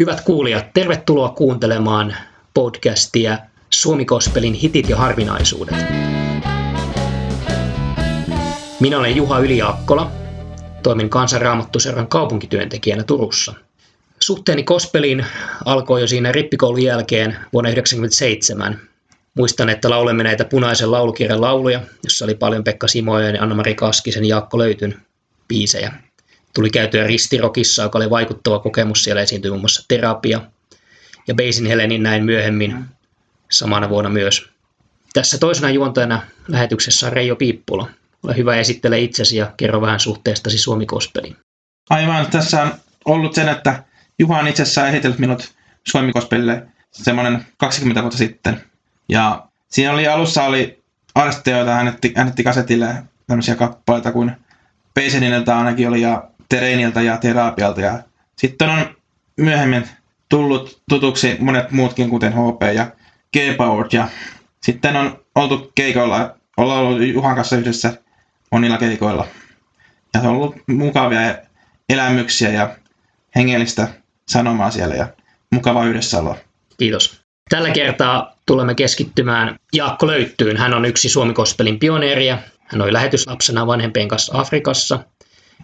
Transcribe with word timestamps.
Hyvät 0.00 0.20
kuulijat, 0.20 0.72
tervetuloa 0.74 1.28
kuuntelemaan 1.28 2.16
podcastia 2.54 3.38
Suomi 3.70 4.04
Kospelin 4.04 4.54
hitit 4.54 4.88
ja 4.88 4.96
harvinaisuudet. 4.96 5.74
Minä 8.80 8.98
olen 8.98 9.16
Juha 9.16 9.38
Yliakkola, 9.38 10.10
toimin 10.82 11.10
kansanraamattuseuran 11.10 12.06
kaupunkityöntekijänä 12.06 13.02
Turussa. 13.02 13.54
Suhteeni 14.20 14.62
Kospeliin 14.62 15.26
alkoi 15.64 16.00
jo 16.00 16.06
siinä 16.06 16.32
rippikoulun 16.32 16.82
jälkeen 16.82 17.30
vuonna 17.52 17.70
1997. 17.70 18.80
Muistan, 19.34 19.68
että 19.68 19.90
laulemme 19.90 20.22
näitä 20.22 20.44
punaisen 20.44 20.90
laulukirjan 20.90 21.40
lauluja, 21.40 21.80
jossa 22.04 22.24
oli 22.24 22.34
paljon 22.34 22.64
Pekka 22.64 22.88
Simojen 22.88 23.34
ja 23.34 23.42
Anna-Mari 23.42 23.74
Kaskisen 23.74 24.24
Jaakko 24.24 24.58
Löytyn 24.58 24.94
biisejä. 25.48 25.92
Tuli 26.54 26.70
käytyä 26.70 27.06
ristirokissa, 27.06 27.82
joka 27.82 27.98
oli 27.98 28.10
vaikuttava 28.10 28.58
kokemus. 28.58 29.04
Siellä 29.04 29.22
esiintyi 29.22 29.50
muun 29.50 29.60
muassa 29.60 29.84
terapia. 29.88 30.40
Ja 31.28 31.34
Beisin 31.34 31.66
Helenin 31.66 32.02
näin 32.02 32.24
myöhemmin 32.24 32.84
samana 33.50 33.88
vuonna 33.88 34.10
myös. 34.10 34.50
Tässä 35.12 35.38
toisena 35.38 35.70
juontajana 35.70 36.22
lähetyksessä 36.48 37.06
on 37.06 37.12
Reijo 37.12 37.36
Piippula. 37.36 37.90
Ole 38.22 38.36
hyvä 38.36 38.56
esittele 38.56 39.00
itsesi 39.00 39.36
ja 39.36 39.52
kerro 39.56 39.80
vähän 39.80 40.00
suhteestasi 40.00 40.58
Suomi 40.58 40.86
Kospeliin. 40.86 41.36
Aivan, 41.90 42.26
tässä 42.26 42.62
on 42.62 42.72
ollut 43.04 43.34
sen, 43.34 43.48
että 43.48 43.84
Juha 44.18 44.38
on 44.38 44.48
itse 44.48 44.62
asiassa 44.62 44.88
esitellyt 44.88 45.18
minut 45.18 45.54
Suomi 45.88 46.12
Kospelille 46.12 46.66
semmoinen 46.92 47.46
20 47.56 48.02
vuotta 48.02 48.18
sitten. 48.18 48.60
Ja 49.08 49.46
siinä 49.68 49.92
oli 49.92 50.08
alussa 50.08 50.44
oli 50.44 50.82
artisteja, 51.14 51.56
joita 51.56 51.72
hän 51.72 51.96
äänetti 52.16 52.44
kasetille 52.44 53.02
tämmöisiä 53.26 53.54
kappaleita 53.54 54.12
kuin 54.12 54.32
Peisenineltä 54.94 55.58
ainakin 55.58 55.88
oli 55.88 56.00
ja 56.00 56.29
Tereiniltä 56.50 57.02
ja 57.02 57.16
Terapialta. 57.16 57.80
Ja 57.80 57.98
sitten 58.36 58.70
on 58.70 58.96
myöhemmin 59.36 59.88
tullut 60.28 60.82
tutuksi 60.88 61.36
monet 61.40 61.70
muutkin, 61.70 62.10
kuten 62.10 62.32
HP 62.32 62.62
ja 62.74 62.86
G-Power. 63.32 63.86
Ja 63.92 64.08
sitten 64.62 64.96
on 64.96 65.24
oltu 65.34 65.72
keikoilla, 65.74 66.34
ollaan 66.56 66.84
ollut 66.84 67.02
Juhan 67.02 67.36
kanssa 67.36 67.56
yhdessä 67.56 67.92
monilla 68.52 68.78
keikoilla. 68.78 69.26
Ja 70.14 70.20
se 70.20 70.28
on 70.28 70.36
ollut 70.36 70.56
mukavia 70.66 71.34
elämyksiä 71.88 72.50
ja 72.50 72.76
hengellistä 73.36 73.88
sanomaa 74.28 74.70
siellä 74.70 74.94
ja 74.94 75.08
mukava 75.50 75.84
yhdessäoloa. 75.84 76.36
Kiitos. 76.78 77.20
Tällä 77.48 77.70
kertaa 77.70 78.36
tulemme 78.46 78.74
keskittymään 78.74 79.58
Jaakko 79.72 80.06
Löyttyyn. 80.06 80.56
Hän 80.56 80.74
on 80.74 80.84
yksi 80.84 81.08
Suomi-kospelin 81.08 81.78
pioneeria. 81.78 82.38
Hän 82.66 82.82
oli 82.82 82.92
lähetyslapsena 82.92 83.66
vanhempien 83.66 84.08
kanssa 84.08 84.40
Afrikassa. 84.40 85.04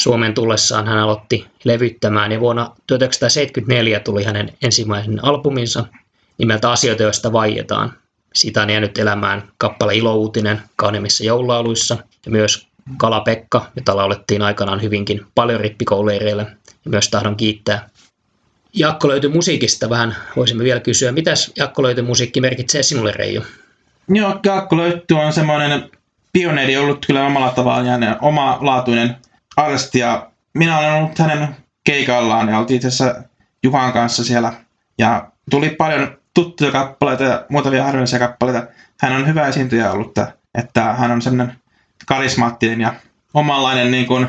Suomen 0.00 0.34
tullessaan 0.34 0.86
hän 0.86 0.98
aloitti 0.98 1.46
levyttämään 1.64 2.32
ja 2.32 2.40
vuonna 2.40 2.64
1974 2.86 4.00
tuli 4.00 4.24
hänen 4.24 4.52
ensimmäinen 4.62 5.24
albuminsa 5.24 5.84
nimeltä 6.38 6.70
Asioita, 6.70 7.02
joista 7.02 7.32
vaietaan. 7.32 7.92
Siitä 8.34 8.62
on 8.62 8.70
jäänyt 8.70 8.98
elämään 8.98 9.48
kappale 9.58 9.94
Ilouutinen 9.94 10.62
kauneimmissa 10.76 11.24
joululauluissa 11.24 11.96
ja 12.26 12.32
myös 12.32 12.68
Kala-Pekka, 12.96 13.66
jota 13.76 13.96
laulettiin 13.96 14.42
aikanaan 14.42 14.82
hyvinkin 14.82 15.26
paljon 15.34 15.60
rippikouleireille. 15.60 16.42
Ja 16.84 16.90
myös 16.90 17.08
tahdon 17.08 17.36
kiittää 17.36 17.88
Jakko 18.72 19.08
löytyi 19.08 19.30
musiikista 19.30 19.90
vähän. 19.90 20.16
Voisimme 20.36 20.64
vielä 20.64 20.80
kysyä, 20.80 21.12
mitäs 21.12 21.52
Jakko 21.56 21.82
löytyi 21.82 22.04
musiikki 22.04 22.40
merkitsee 22.40 22.82
sinulle, 22.82 23.12
Reijo? 23.12 23.42
Joo, 24.08 24.40
Jakko 24.44 24.76
löytty 24.76 25.14
on 25.14 25.32
semmoinen 25.32 25.90
pioneeri 26.32 26.76
ollut 26.76 27.06
kyllä 27.06 27.26
omalla 27.26 27.50
tavallaan 27.50 28.02
ja 28.02 28.16
oma 28.20 28.58
laatuinen 28.60 29.16
artisti. 29.60 29.98
Ja 29.98 30.30
minä 30.54 30.78
olen 30.78 30.92
ollut 30.92 31.18
hänen 31.18 31.56
keikallaan 31.84 32.48
ja 32.48 32.58
oltiin 32.58 32.76
itse 32.76 32.88
asiassa 32.88 33.22
Juhan 33.62 33.92
kanssa 33.92 34.24
siellä. 34.24 34.52
Ja 34.98 35.30
tuli 35.50 35.70
paljon 35.70 36.18
tuttuja 36.34 36.70
kappaleita 36.70 37.24
ja 37.24 37.44
muutamia 37.48 37.84
harvinaisia 37.84 38.18
kappaleita. 38.18 38.66
Hän 39.00 39.12
on 39.12 39.26
hyvä 39.26 39.46
esiintyjä 39.46 39.92
ollut, 39.92 40.14
että 40.54 40.82
hän 40.92 41.10
on 41.10 41.22
semmoinen 41.22 41.56
karismaattinen 42.06 42.80
ja 42.80 42.94
omanlainen, 43.34 43.90
niin 43.90 44.06
kuin, 44.06 44.28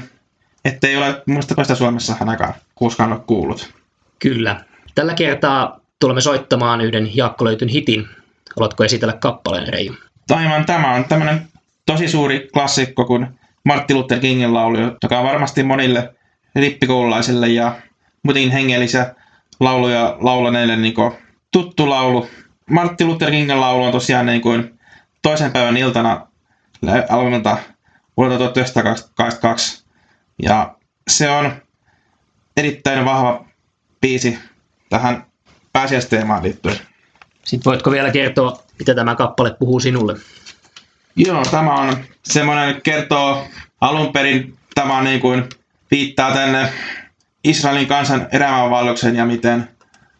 ettei 0.66 0.98
ole 0.98 1.24
muista 1.26 1.64
sitä 1.64 1.76
Suomessa 1.76 2.16
ainakaan 2.20 2.54
koskaan 2.76 3.14
ole 3.14 3.22
kuullut. 3.28 3.74
Kyllä. 4.20 4.64
Tällä 4.96 5.14
kertaa 5.14 5.80
tulemme 6.00 6.22
soittamaan 6.22 6.82
yhden 6.82 7.18
Jaakko 7.18 7.46
löytyn 7.46 7.70
hitin. 7.70 8.08
Haluatko 8.56 8.84
esitellä 8.84 9.14
kappaleen, 9.14 9.68
Reijo? 9.68 9.94
Taiman 10.28 10.66
tämä 10.66 10.94
on 10.94 11.06
tämmöinen 11.06 11.48
tosi 11.86 12.08
suuri 12.08 12.50
klassikko 12.54 13.06
kuin 13.06 13.28
Martti 13.64 13.94
Luther 13.94 14.20
Kingin 14.20 14.54
laulu, 14.54 14.78
joka 15.04 15.20
on 15.20 15.26
varmasti 15.26 15.64
monille 15.64 16.16
rippikoululaisille 16.56 17.48
ja 17.48 17.76
muutenkin 18.24 18.52
hengellisiä 18.52 19.16
lauluja 19.60 20.18
laulaneille 20.20 20.76
niin 20.76 20.94
tuttu 21.52 21.90
laulu. 21.90 22.28
Martti 22.70 23.06
Luther 23.06 23.32
Kingin 23.32 23.62
laulu 23.62 23.84
on 23.84 23.92
tosiaan 23.92 24.26
niin 24.26 24.42
kuin 24.42 24.80
toisen 25.22 25.52
päivän 25.52 25.78
iltana 25.78 26.28
albumilta 27.10 27.58
vuodelta 28.18 28.38
1982. 28.38 29.84
Ja 30.44 30.76
se 31.08 31.30
on 31.30 31.52
erittäin 32.58 33.06
vahva 33.06 33.46
biisi 34.02 34.40
tähän 34.90 35.26
pääsiäisteemaan 35.74 36.44
liittyen. 36.44 36.78
Sitten 37.44 37.72
voitko 37.72 37.92
vielä 37.92 38.12
kertoa, 38.12 38.64
mitä 38.80 38.96
tämä 38.96 39.16
kappale 39.16 39.56
puhuu 39.60 39.80
sinulle? 39.80 40.16
Joo, 41.16 41.46
tämä 41.52 41.74
on 41.74 41.98
semmoinen, 42.24 42.82
kertoo 42.82 43.48
alun 43.82 44.14
perin, 44.14 44.58
tämä 44.76 45.02
niin 45.02 45.20
kuin 45.20 45.44
viittaa 45.92 46.32
tänne 46.32 46.70
Israelin 47.44 47.88
kansan 47.88 48.28
elämänvalloksen 48.32 49.16
ja 49.16 49.26
miten 49.26 49.70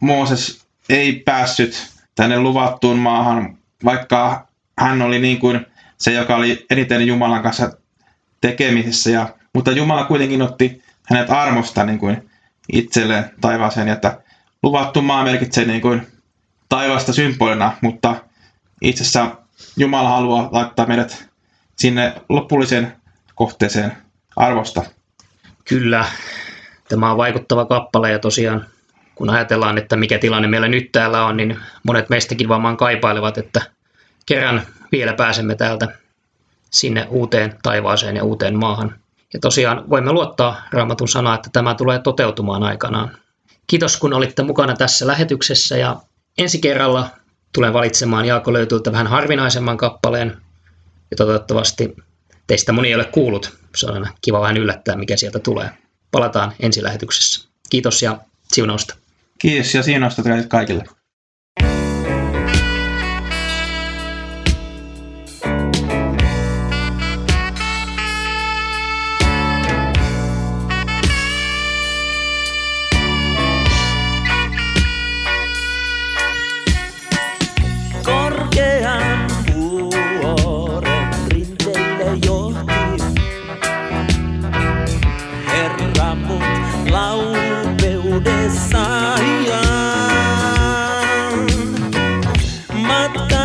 Mooses 0.00 0.66
ei 0.88 1.12
päässyt 1.12 1.92
tänne 2.14 2.40
luvattuun 2.40 2.98
maahan, 2.98 3.58
vaikka 3.84 4.48
hän 4.78 5.02
oli 5.02 5.18
niin 5.18 5.38
kuin 5.38 5.66
se, 5.98 6.12
joka 6.12 6.36
oli 6.36 6.66
eniten 6.70 7.06
Jumalan 7.06 7.42
kanssa 7.42 7.72
tekemisissä. 8.40 9.10
Ja, 9.10 9.28
mutta 9.54 9.72
Jumala 9.72 10.04
kuitenkin 10.04 10.42
otti 10.42 10.82
hänet 11.10 11.30
armosta 11.30 11.84
niin 11.84 11.98
kuin 11.98 12.30
itselleen 12.72 13.30
taivaaseen, 13.40 13.88
että 13.88 14.20
luvattu 14.62 15.02
maa 15.02 15.24
merkitsee 15.24 15.64
niin 15.64 15.80
kuin 15.80 16.06
taivasta 16.68 17.12
symbolina, 17.12 17.76
mutta 17.80 18.16
itse 18.80 19.02
asiassa 19.02 19.41
Jumala 19.76 20.08
haluaa 20.08 20.48
laittaa 20.52 20.86
meidät 20.86 21.28
sinne 21.76 22.14
lopulliseen 22.28 22.96
kohteeseen 23.34 23.92
arvosta. 24.36 24.82
Kyllä, 25.64 26.04
tämä 26.88 27.10
on 27.10 27.16
vaikuttava 27.16 27.64
kappale 27.64 28.10
ja 28.10 28.18
tosiaan 28.18 28.66
kun 29.14 29.30
ajatellaan, 29.30 29.78
että 29.78 29.96
mikä 29.96 30.18
tilanne 30.18 30.48
meillä 30.48 30.68
nyt 30.68 30.92
täällä 30.92 31.24
on, 31.24 31.36
niin 31.36 31.58
monet 31.82 32.08
meistäkin 32.08 32.48
varmaan 32.48 32.76
kaipailevat, 32.76 33.38
että 33.38 33.62
kerran 34.26 34.62
vielä 34.92 35.12
pääsemme 35.12 35.54
täältä 35.54 35.88
sinne 36.70 37.06
uuteen 37.10 37.58
taivaaseen 37.62 38.16
ja 38.16 38.24
uuteen 38.24 38.58
maahan. 38.58 38.94
Ja 39.32 39.40
tosiaan 39.40 39.90
voimme 39.90 40.12
luottaa 40.12 40.62
Raamatun 40.72 41.08
sanaa, 41.08 41.34
että 41.34 41.50
tämä 41.52 41.74
tulee 41.74 41.98
toteutumaan 41.98 42.62
aikanaan. 42.62 43.16
Kiitos 43.66 43.96
kun 43.96 44.12
olitte 44.12 44.42
mukana 44.42 44.76
tässä 44.76 45.06
lähetyksessä 45.06 45.76
ja 45.76 45.96
ensi 46.38 46.60
kerralla 46.60 47.08
tulen 47.52 47.72
valitsemaan 47.72 48.24
Jaako 48.24 48.52
löytyltä 48.52 48.92
vähän 48.92 49.06
harvinaisemman 49.06 49.76
kappaleen 49.76 50.36
ja 51.10 51.16
toivottavasti 51.16 51.96
teistä 52.46 52.72
moni 52.72 52.88
ei 52.88 52.94
ole 52.94 53.04
kuullut. 53.04 53.58
Se 53.76 53.86
on 53.86 53.94
aina 53.94 54.12
kiva 54.20 54.40
vähän 54.40 54.56
yllättää, 54.56 54.96
mikä 54.96 55.16
sieltä 55.16 55.38
tulee. 55.38 55.70
Palataan 56.10 56.52
ensi 56.60 56.82
lähetyksessä. 56.82 57.48
Kiitos 57.70 58.02
ja 58.02 58.18
siunausta. 58.52 58.94
Kiitos 59.38 59.74
ja 59.74 59.82
siunausta 59.82 60.22
teille 60.22 60.46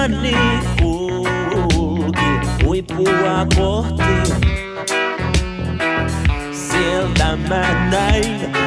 manihuki 0.10 1.26
huipua 2.66 3.48
kohti. 3.56 4.04
Sieltä 6.52 7.38
mä 7.50 7.90
näin 7.92 8.67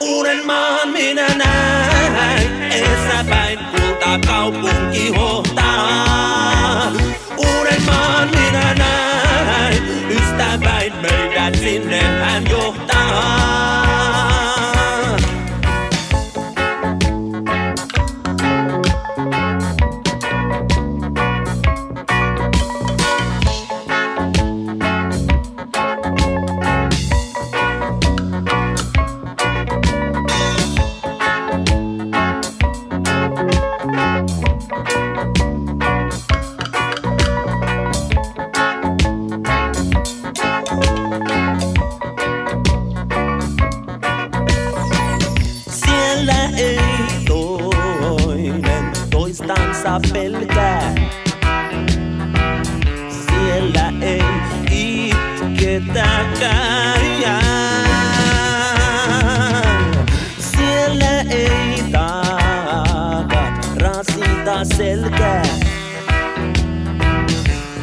Uuden 0.00 0.46
maan 0.46 0.88
minä 0.88 1.28
näin, 1.28 2.62
eessä 2.72 3.24
päin 3.28 3.58
kulta 3.58 4.18
kaupunki 4.26 5.08
hohtaa. 5.16 5.53
Pelkää. 50.12 50.94
Siellä 53.08 53.92
ei 54.00 54.24
itketäkään. 54.70 56.14
Siellä 60.38 61.20
ei 61.30 61.84
taakat 61.92 63.68
rasita 63.76 64.64
selkää. 64.76 65.42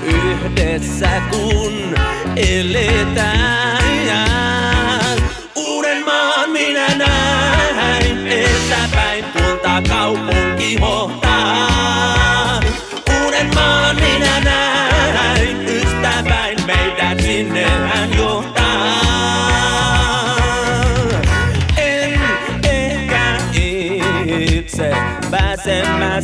Yhdessä 0.04 1.22
kun 1.32 1.96
eletään. 2.36 3.82
Uuden 5.56 6.06
maan 6.06 6.50
minä 6.50 6.88
näin, 6.98 7.31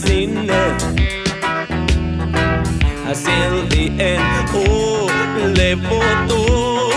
i 0.05 0.27
Until 3.07 3.67
the 3.69 3.89
end 3.99 4.49
Oh, 4.53 5.09
le 5.55 5.75
votó 5.75 6.96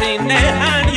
Meidät 0.00 0.20
sinne 0.20 0.34
hän 0.34 0.96